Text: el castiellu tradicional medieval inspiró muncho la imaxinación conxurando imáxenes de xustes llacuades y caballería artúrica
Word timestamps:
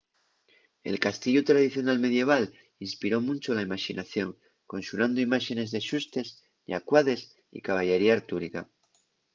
el 0.91 0.95
castiellu 1.05 1.43
tradicional 1.49 1.99
medieval 2.05 2.43
inspiró 2.87 3.17
muncho 3.27 3.49
la 3.53 3.65
imaxinación 3.67 4.29
conxurando 4.71 5.25
imáxenes 5.27 5.69
de 5.73 5.81
xustes 5.89 6.27
llacuades 6.71 7.21
y 7.55 7.59
caballería 7.67 8.13
artúrica 8.17 8.61